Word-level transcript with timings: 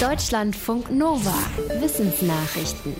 Deutschlandfunk 0.00 0.90
Nova. 0.90 1.32
Wissensnachrichten. 1.80 2.94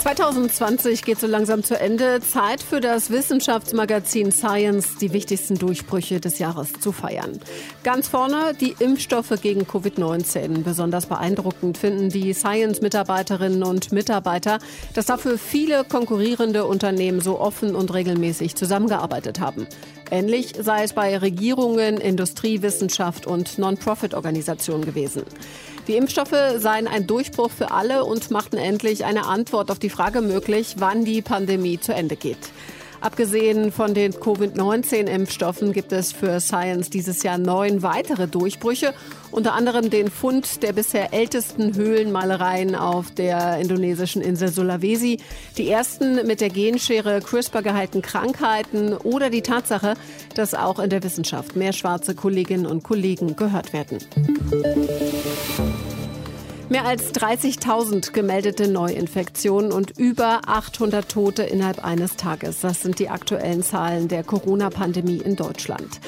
2020 0.00 1.04
geht 1.04 1.20
so 1.20 1.26
langsam 1.26 1.62
zu 1.62 1.78
Ende. 1.78 2.20
Zeit 2.20 2.62
für 2.62 2.80
das 2.80 3.10
Wissenschaftsmagazin 3.10 4.32
Science, 4.32 4.96
die 4.96 5.12
wichtigsten 5.12 5.58
Durchbrüche 5.58 6.20
des 6.20 6.38
Jahres 6.38 6.72
zu 6.72 6.92
feiern. 6.92 7.38
Ganz 7.84 8.08
vorne 8.08 8.54
die 8.58 8.74
Impfstoffe 8.78 9.34
gegen 9.42 9.64
Covid-19. 9.64 10.62
Besonders 10.62 11.04
beeindruckend 11.04 11.76
finden 11.76 12.08
die 12.08 12.32
Science-Mitarbeiterinnen 12.32 13.62
und 13.62 13.92
Mitarbeiter, 13.92 14.58
dass 14.94 15.04
dafür 15.04 15.36
viele 15.36 15.84
konkurrierende 15.84 16.64
Unternehmen 16.64 17.20
so 17.20 17.38
offen 17.38 17.74
und 17.74 17.92
regelmäßig 17.92 18.54
zusammengearbeitet 18.54 19.38
haben. 19.38 19.66
Ähnlich 20.10 20.54
sei 20.58 20.84
es 20.84 20.92
bei 20.92 21.18
Regierungen, 21.18 21.98
Industrie, 21.98 22.62
Wissenschaft 22.62 23.26
und 23.26 23.58
Non-Profit-Organisationen 23.58 24.84
gewesen. 24.84 25.22
Die 25.86 25.96
Impfstoffe 25.96 26.36
seien 26.56 26.86
ein 26.86 27.06
Durchbruch 27.06 27.50
für 27.50 27.70
alle 27.70 28.04
und 28.04 28.30
machten 28.30 28.56
endlich 28.56 29.04
eine 29.04 29.26
Antwort 29.26 29.70
auf 29.70 29.78
die 29.78 29.90
Frage 29.90 30.20
möglich, 30.20 30.76
wann 30.78 31.04
die 31.04 31.22
Pandemie 31.22 31.78
zu 31.80 31.94
Ende 31.94 32.16
geht. 32.16 32.38
Abgesehen 33.00 33.70
von 33.70 33.94
den 33.94 34.12
Covid-19-Impfstoffen 34.12 35.72
gibt 35.72 35.92
es 35.92 36.12
für 36.12 36.40
Science 36.40 36.90
dieses 36.90 37.22
Jahr 37.22 37.38
neun 37.38 37.82
weitere 37.82 38.26
Durchbrüche, 38.26 38.92
unter 39.30 39.54
anderem 39.54 39.88
den 39.88 40.10
Fund 40.10 40.62
der 40.62 40.72
bisher 40.72 41.12
ältesten 41.12 41.74
Höhlenmalereien 41.74 42.74
auf 42.74 43.10
der 43.12 43.58
indonesischen 43.58 44.20
Insel 44.20 44.48
Sulawesi, 44.48 45.18
die 45.56 45.68
ersten 45.68 46.26
mit 46.26 46.40
der 46.40 46.50
Genschere 46.50 47.20
CRISPR 47.20 47.62
gehaltenen 47.62 48.02
Krankheiten 48.02 48.94
oder 48.94 49.30
die 49.30 49.42
Tatsache, 49.42 49.94
dass 50.34 50.54
auch 50.54 50.80
in 50.80 50.90
der 50.90 51.02
Wissenschaft 51.04 51.54
mehr 51.54 51.72
schwarze 51.72 52.14
Kolleginnen 52.14 52.66
und 52.66 52.82
Kollegen 52.82 53.36
gehört 53.36 53.72
werden. 53.72 53.98
Mehr 56.70 56.84
als 56.84 57.14
30.000 57.14 58.12
gemeldete 58.12 58.68
Neuinfektionen 58.68 59.72
und 59.72 59.98
über 59.98 60.42
800 60.46 61.08
Tote 61.08 61.42
innerhalb 61.42 61.82
eines 61.82 62.16
Tages. 62.16 62.60
Das 62.60 62.82
sind 62.82 62.98
die 62.98 63.08
aktuellen 63.08 63.62
Zahlen 63.62 64.08
der 64.08 64.22
Corona-Pandemie 64.22 65.16
in 65.16 65.34
Deutschland. 65.34 65.98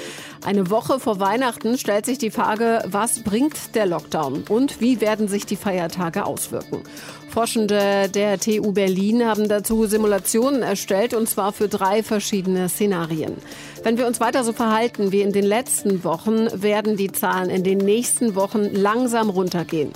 Eine 0.44 0.70
Woche 0.70 1.00
vor 1.00 1.18
Weihnachten 1.18 1.78
stellt 1.78 2.04
sich 2.04 2.18
die 2.18 2.30
Frage, 2.30 2.82
was 2.86 3.22
bringt 3.22 3.74
der 3.74 3.86
Lockdown 3.86 4.44
und 4.50 4.82
wie 4.82 5.00
werden 5.00 5.28
sich 5.28 5.46
die 5.46 5.56
Feiertage 5.56 6.26
auswirken? 6.26 6.82
Forschende 7.30 8.08
der 8.08 8.40
TU 8.40 8.72
Berlin 8.72 9.24
haben 9.24 9.48
dazu 9.48 9.86
Simulationen 9.86 10.62
erstellt, 10.62 11.14
und 11.14 11.28
zwar 11.28 11.52
für 11.52 11.68
drei 11.68 12.02
verschiedene 12.02 12.68
Szenarien. 12.68 13.34
Wenn 13.82 13.98
wir 13.98 14.06
uns 14.06 14.18
weiter 14.18 14.44
so 14.44 14.52
verhalten 14.52 15.12
wie 15.12 15.20
in 15.22 15.32
den 15.32 15.44
letzten 15.44 16.04
Wochen, 16.04 16.48
werden 16.60 16.96
die 16.96 17.12
Zahlen 17.12 17.48
in 17.48 17.62
den 17.62 17.78
nächsten 17.78 18.34
Wochen 18.34 18.64
langsam 18.74 19.30
runtergehen. 19.30 19.92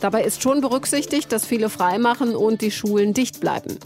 Dabei 0.00 0.22
ist 0.24 0.42
schon 0.42 0.60
berücksichtigt, 0.60 1.32
dass 1.32 1.46
viele 1.46 1.68
freimachen 1.68 2.36
und 2.36 2.60
die 2.60 2.70
Schulen 2.70 3.14
dicht 3.14 3.40
bleiben. 3.40 3.78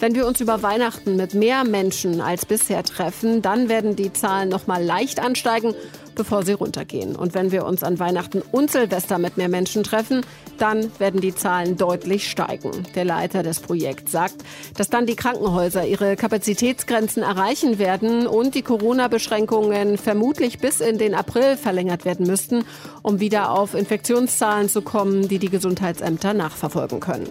Wenn 0.00 0.14
wir 0.14 0.28
uns 0.28 0.40
über 0.40 0.62
Weihnachten 0.62 1.16
mit 1.16 1.34
mehr 1.34 1.64
Menschen 1.64 2.20
als 2.20 2.46
bisher 2.46 2.84
treffen, 2.84 3.42
dann 3.42 3.68
werden 3.68 3.96
die 3.96 4.12
Zahlen 4.12 4.48
noch 4.48 4.68
mal 4.68 4.80
leicht 4.80 5.18
ansteigen, 5.18 5.74
bevor 6.14 6.44
sie 6.44 6.52
runtergehen. 6.52 7.16
Und 7.16 7.34
wenn 7.34 7.50
wir 7.50 7.64
uns 7.64 7.82
an 7.82 7.98
Weihnachten 7.98 8.40
und 8.52 8.70
Silvester 8.70 9.18
mit 9.18 9.36
mehr 9.36 9.48
Menschen 9.48 9.82
treffen, 9.82 10.24
dann 10.56 10.92
werden 11.00 11.20
die 11.20 11.34
Zahlen 11.34 11.76
deutlich 11.76 12.30
steigen. 12.30 12.70
Der 12.94 13.04
Leiter 13.04 13.42
des 13.42 13.58
Projekts 13.58 14.12
sagt, 14.12 14.36
dass 14.76 14.88
dann 14.88 15.06
die 15.06 15.16
Krankenhäuser 15.16 15.84
ihre 15.84 16.14
Kapazitätsgrenzen 16.14 17.24
erreichen 17.24 17.80
werden 17.80 18.28
und 18.28 18.54
die 18.54 18.62
Corona-Beschränkungen 18.62 19.98
vermutlich 19.98 20.60
bis 20.60 20.80
in 20.80 20.98
den 20.98 21.14
April 21.14 21.56
verlängert 21.56 22.04
werden 22.04 22.24
müssten, 22.24 22.64
um 23.02 23.18
wieder 23.18 23.50
auf 23.50 23.74
Infektionszahlen 23.74 24.68
zu 24.68 24.82
kommen, 24.82 25.26
die 25.26 25.40
die 25.40 25.50
Gesundheitsämter 25.50 26.34
nachverfolgen 26.34 27.00
können. 27.00 27.28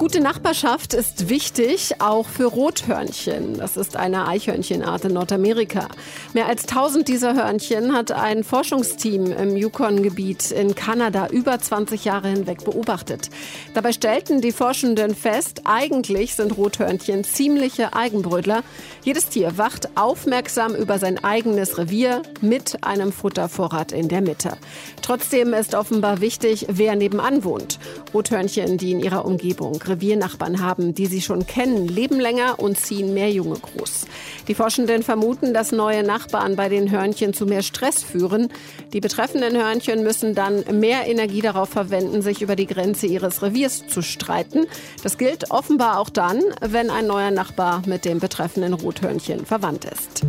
Gute 0.00 0.20
Nachbarschaft 0.22 0.94
ist 0.94 1.28
wichtig, 1.28 1.96
auch 1.98 2.26
für 2.26 2.46
Rothörnchen. 2.46 3.58
Das 3.58 3.76
ist 3.76 3.98
eine 3.98 4.26
Eichhörnchenart 4.26 5.04
in 5.04 5.12
Nordamerika. 5.12 5.88
Mehr 6.32 6.46
als 6.46 6.62
1000 6.62 7.06
dieser 7.06 7.34
Hörnchen 7.34 7.94
hat 7.94 8.10
ein 8.10 8.42
Forschungsteam 8.42 9.26
im 9.30 9.58
Yukon-Gebiet 9.58 10.52
in 10.52 10.74
Kanada 10.74 11.26
über 11.26 11.58
20 11.58 12.06
Jahre 12.06 12.28
hinweg 12.28 12.64
beobachtet. 12.64 13.28
Dabei 13.74 13.92
stellten 13.92 14.40
die 14.40 14.52
Forschenden 14.52 15.14
fest, 15.14 15.64
eigentlich 15.64 16.34
sind 16.34 16.56
Rothörnchen 16.56 17.22
ziemliche 17.22 17.92
Eigenbrötler. 17.92 18.62
Jedes 19.02 19.28
Tier 19.28 19.58
wacht 19.58 19.98
aufmerksam 19.98 20.74
über 20.74 20.98
sein 20.98 21.22
eigenes 21.22 21.76
Revier 21.76 22.22
mit 22.40 22.84
einem 22.84 23.12
Futtervorrat 23.12 23.92
in 23.92 24.08
der 24.08 24.22
Mitte. 24.22 24.56
Trotzdem 25.02 25.52
ist 25.52 25.74
offenbar 25.74 26.22
wichtig, 26.22 26.64
wer 26.70 26.96
nebenan 26.96 27.44
wohnt. 27.44 27.78
Rothörnchen, 28.12 28.78
die 28.78 28.92
in 28.92 29.00
ihrer 29.00 29.24
Umgebung 29.24 29.80
Reviernachbarn 29.80 30.60
haben, 30.60 30.94
die 30.94 31.06
sie 31.06 31.20
schon 31.20 31.46
kennen, 31.46 31.88
leben 31.88 32.20
länger 32.20 32.58
und 32.58 32.78
ziehen 32.78 33.14
mehr 33.14 33.30
Junge 33.30 33.58
groß. 33.58 34.06
Die 34.48 34.54
Forschenden 34.54 35.02
vermuten, 35.02 35.54
dass 35.54 35.72
neue 35.72 36.02
Nachbarn 36.02 36.56
bei 36.56 36.68
den 36.68 36.90
Hörnchen 36.90 37.34
zu 37.34 37.46
mehr 37.46 37.62
Stress 37.62 38.02
führen. 38.02 38.48
Die 38.92 39.00
betreffenden 39.00 39.56
Hörnchen 39.56 40.02
müssen 40.02 40.34
dann 40.34 40.64
mehr 40.72 41.06
Energie 41.06 41.40
darauf 41.40 41.68
verwenden, 41.68 42.22
sich 42.22 42.42
über 42.42 42.56
die 42.56 42.66
Grenze 42.66 43.06
ihres 43.06 43.42
Reviers 43.42 43.86
zu 43.86 44.02
streiten. 44.02 44.66
Das 45.02 45.18
gilt 45.18 45.50
offenbar 45.50 45.98
auch 45.98 46.10
dann, 46.10 46.42
wenn 46.60 46.90
ein 46.90 47.06
neuer 47.06 47.30
Nachbar 47.30 47.82
mit 47.86 48.04
dem 48.04 48.18
betreffenden 48.18 48.74
Rothörnchen 48.74 49.46
verwandt 49.46 49.84
ist. 49.84 50.24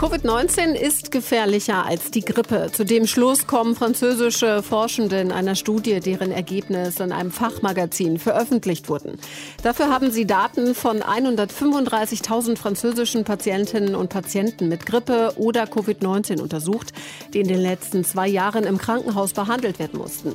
Covid-19 0.00 0.72
ist 0.76 1.10
gefährlicher 1.10 1.84
als 1.84 2.10
die 2.10 2.22
Grippe. 2.22 2.70
Zu 2.72 2.84
dem 2.84 3.06
Schluss 3.06 3.46
kommen 3.46 3.76
französische 3.76 4.62
Forschende 4.62 5.20
in 5.20 5.30
einer 5.30 5.54
Studie, 5.54 6.00
deren 6.00 6.32
Ergebnisse 6.32 7.04
in 7.04 7.12
einem 7.12 7.30
Fachmagazin 7.30 8.18
veröffentlicht 8.18 8.88
wurden. 8.88 9.18
Dafür 9.62 9.90
haben 9.90 10.10
sie 10.10 10.24
Daten 10.24 10.74
von 10.74 11.02
135.000 11.02 12.56
französischen 12.56 13.24
Patientinnen 13.24 13.94
und 13.94 14.08
Patienten 14.08 14.70
mit 14.70 14.86
Grippe 14.86 15.34
oder 15.36 15.64
Covid-19 15.64 16.40
untersucht, 16.40 16.94
die 17.34 17.40
in 17.40 17.48
den 17.48 17.60
letzten 17.60 18.02
zwei 18.02 18.26
Jahren 18.26 18.64
im 18.64 18.78
Krankenhaus 18.78 19.34
behandelt 19.34 19.78
werden 19.78 19.98
mussten. 19.98 20.34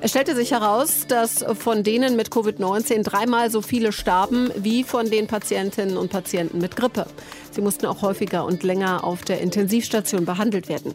Es 0.00 0.10
stellte 0.10 0.34
sich 0.36 0.52
heraus, 0.52 1.06
dass 1.08 1.44
von 1.58 1.82
denen 1.82 2.16
mit 2.16 2.28
Covid-19 2.28 3.02
dreimal 3.02 3.50
so 3.50 3.62
viele 3.62 3.92
starben 3.92 4.50
wie 4.56 4.84
von 4.84 5.10
den 5.10 5.26
Patientinnen 5.26 5.96
und 5.96 6.10
Patienten 6.10 6.58
mit 6.58 6.76
Grippe. 6.76 7.06
Sie 7.50 7.62
mussten 7.62 7.86
auch 7.86 8.02
häufiger 8.02 8.44
und 8.44 8.62
länger 8.62 9.02
auf 9.02 9.22
der 9.22 9.40
Intensivstation 9.40 10.26
behandelt 10.26 10.68
werden. 10.68 10.94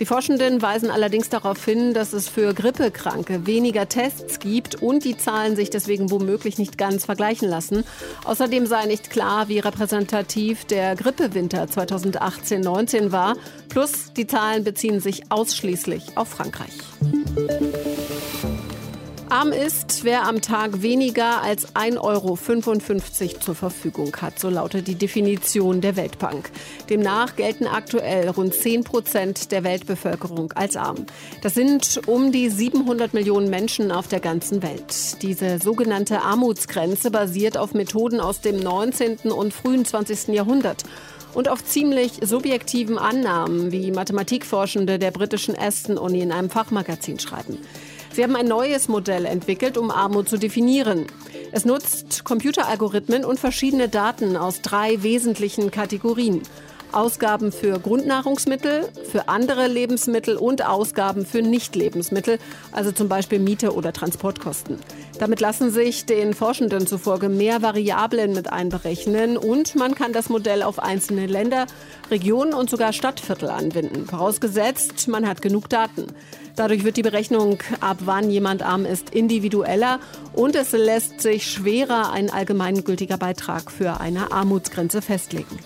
Die 0.00 0.06
Forschenden 0.06 0.62
weisen 0.62 0.90
allerdings 0.90 1.28
darauf 1.28 1.62
hin, 1.62 1.92
dass 1.92 2.14
es 2.14 2.28
für 2.28 2.54
Grippekranke 2.54 3.46
weniger 3.46 3.88
Tests 3.88 4.38
gibt 4.38 4.76
und 4.76 5.04
die 5.04 5.18
Zahlen 5.18 5.54
sich 5.54 5.68
deswegen 5.68 6.10
womöglich 6.10 6.56
nicht 6.56 6.78
ganz 6.78 7.04
vergleichen 7.04 7.48
lassen. 7.48 7.84
Außerdem 8.24 8.64
sei 8.66 8.86
nicht 8.86 9.10
klar, 9.10 9.48
wie 9.48 9.58
repräsentativ 9.58 10.64
der 10.64 10.96
Grippewinter 10.96 11.64
2018-19 11.64 13.12
war. 13.12 13.36
Plus 13.68 14.12
die 14.16 14.26
Zahlen 14.26 14.64
beziehen 14.64 15.00
sich 15.00 15.30
ausschließlich 15.30 16.16
auf 16.16 16.28
Frankreich. 16.28 16.72
Arm 19.30 19.52
ist, 19.52 20.04
wer 20.04 20.26
am 20.26 20.40
Tag 20.40 20.80
weniger 20.80 21.42
als 21.42 21.74
1,55 21.74 21.98
Euro 22.00 23.40
zur 23.40 23.54
Verfügung 23.54 24.16
hat. 24.22 24.38
So 24.38 24.48
lautet 24.48 24.88
die 24.88 24.94
Definition 24.94 25.82
der 25.82 25.96
Weltbank. 25.96 26.50
Demnach 26.88 27.36
gelten 27.36 27.66
aktuell 27.66 28.30
rund 28.30 28.54
10 28.54 28.84
Prozent 28.84 29.52
der 29.52 29.64
Weltbevölkerung 29.64 30.52
als 30.52 30.76
arm. 30.76 31.04
Das 31.42 31.54
sind 31.54 32.00
um 32.06 32.32
die 32.32 32.48
700 32.48 33.12
Millionen 33.12 33.50
Menschen 33.50 33.92
auf 33.92 34.08
der 34.08 34.20
ganzen 34.20 34.62
Welt. 34.62 35.20
Diese 35.20 35.58
sogenannte 35.58 36.22
Armutsgrenze 36.22 37.10
basiert 37.10 37.58
auf 37.58 37.74
Methoden 37.74 38.20
aus 38.20 38.40
dem 38.40 38.58
19. 38.58 39.30
und 39.30 39.52
frühen 39.52 39.84
20. 39.84 40.28
Jahrhundert 40.28 40.84
und 41.34 41.48
auf 41.48 41.62
ziemlich 41.62 42.12
subjektiven 42.22 42.96
Annahmen, 42.98 43.72
wie 43.72 43.90
Mathematikforschende 43.90 44.98
der 44.98 45.10
britischen 45.10 45.56
Aston 45.56 45.98
Uni 45.98 46.20
in 46.20 46.32
einem 46.32 46.48
Fachmagazin 46.48 47.18
schreiben. 47.18 47.58
Sie 48.18 48.24
haben 48.24 48.34
ein 48.34 48.48
neues 48.48 48.88
Modell 48.88 49.26
entwickelt, 49.26 49.78
um 49.78 49.92
Armut 49.92 50.28
zu 50.28 50.38
definieren. 50.38 51.06
Es 51.52 51.64
nutzt 51.64 52.24
Computeralgorithmen 52.24 53.24
und 53.24 53.38
verschiedene 53.38 53.88
Daten 53.88 54.36
aus 54.36 54.60
drei 54.60 55.04
wesentlichen 55.04 55.70
Kategorien. 55.70 56.42
Ausgaben 56.92 57.52
für 57.52 57.78
Grundnahrungsmittel, 57.78 58.88
für 59.10 59.28
andere 59.28 59.66
Lebensmittel 59.66 60.36
und 60.36 60.64
Ausgaben 60.66 61.26
für 61.26 61.42
Nicht-Lebensmittel, 61.42 62.38
also 62.72 62.92
zum 62.92 63.08
Beispiel 63.08 63.38
Miete 63.38 63.74
oder 63.74 63.92
Transportkosten. 63.92 64.78
Damit 65.18 65.40
lassen 65.40 65.70
sich 65.70 66.06
den 66.06 66.34
Forschenden 66.34 66.86
zufolge 66.86 67.28
mehr 67.28 67.62
Variablen 67.62 68.32
mit 68.32 68.52
einberechnen 68.52 69.36
und 69.36 69.74
man 69.74 69.94
kann 69.94 70.12
das 70.12 70.28
Modell 70.28 70.62
auf 70.62 70.78
einzelne 70.78 71.26
Länder, 71.26 71.66
Regionen 72.10 72.54
und 72.54 72.70
sogar 72.70 72.92
Stadtviertel 72.92 73.50
anwenden, 73.50 74.06
vorausgesetzt, 74.06 75.08
man 75.08 75.28
hat 75.28 75.42
genug 75.42 75.68
Daten. 75.68 76.06
Dadurch 76.56 76.82
wird 76.84 76.96
die 76.96 77.02
Berechnung, 77.02 77.58
ab 77.80 77.98
wann 78.00 78.30
jemand 78.30 78.62
arm 78.62 78.84
ist, 78.84 79.10
individueller 79.10 80.00
und 80.32 80.56
es 80.56 80.72
lässt 80.72 81.20
sich 81.20 81.50
schwerer 81.50 82.10
ein 82.10 82.30
allgemeingültiger 82.30 83.16
Beitrag 83.16 83.70
für 83.70 84.00
eine 84.00 84.32
Armutsgrenze 84.32 85.00
festlegen. 85.00 85.58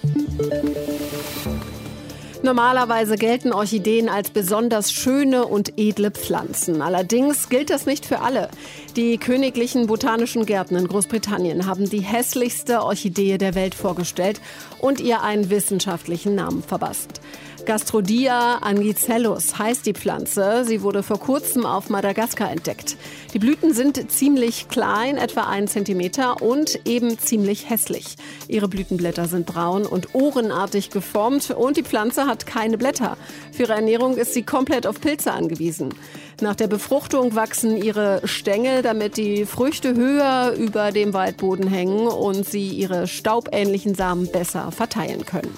Normalerweise 2.45 3.15
gelten 3.15 3.53
Orchideen 3.53 4.09
als 4.09 4.31
besonders 4.31 4.91
schöne 4.93 5.47
und 5.47 5.79
edle 5.79 6.11
Pflanzen. 6.11 6.83
Allerdings 6.83 7.49
gilt 7.49 7.71
das 7.71 7.87
nicht 7.87 8.05
für 8.05 8.19
alle. 8.19 8.49
Die 8.97 9.17
königlichen 9.17 9.87
botanischen 9.87 10.45
Gärten 10.45 10.75
in 10.75 10.89
Großbritannien 10.89 11.67
haben 11.67 11.89
die 11.89 12.01
hässlichste 12.01 12.83
Orchidee 12.83 13.39
der 13.39 13.55
Welt 13.55 13.77
vorgestellt 13.77 14.41
und 14.81 15.01
ihr 15.01 15.23
einen 15.23 15.51
wissenschaftlichen 15.51 16.35
Namen 16.35 16.65
verbasst. 16.65 17.21
Gastrodia 17.65 18.59
angicellus 18.59 19.59
heißt 19.59 19.87
die 19.87 19.93
Pflanze. 19.93 20.65
Sie 20.67 20.83
wurde 20.83 21.03
vor 21.03 21.19
kurzem 21.19 21.65
auf 21.65 21.91
Madagaskar 21.91 22.51
entdeckt. 22.51 22.97
Die 23.33 23.39
Blüten 23.39 23.73
sind 23.73 24.11
ziemlich 24.11 24.69
klein, 24.69 25.17
etwa 25.17 25.43
einen 25.43 25.69
Zentimeter 25.69 26.43
und 26.43 26.81
eben 26.87 27.19
ziemlich 27.19 27.71
hässlich. 27.71 28.17
Ihre 28.49 28.69
Blütenblätter 28.69 29.27
sind 29.27 29.47
braun 29.47 29.87
und 29.87 30.15
ohrenartig 30.15 30.91
geformt 30.91 31.51
und 31.51 31.77
die 31.77 31.83
Pflanze 31.83 32.27
hat 32.27 32.47
keine 32.47 32.79
Blätter. 32.79 33.17
Für 33.53 33.63
ihre 33.63 33.75
Ernährung 33.75 34.17
ist 34.17 34.35
sie 34.35 34.43
komplett 34.43 34.87
auf 34.87 35.01
Pilze 35.01 35.33
angewiesen. 35.33 35.95
Nach 36.41 36.57
der 36.57 36.67
Befruchtung 36.67 37.35
wachsen 37.37 37.77
ihre 37.77 38.21
Stängel, 38.25 38.83
damit 38.83 39.17
die 39.17 39.47
Früchte 39.47 39.95
höher 39.95 40.55
über 40.59 40.91
dem 40.91 41.15
Waldboden 41.15 41.69
hängen 41.69 42.09
und 42.09 42.45
sie 42.45 42.69
ihre 42.69 43.07
staubähnlichen 43.07 43.95
Samen 43.95 44.31
besser 44.31 44.73
verteilen 44.73 45.25
können. 45.25 45.57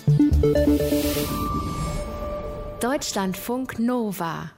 Deutschlandfunk 2.85 3.79
Nova 3.79 4.51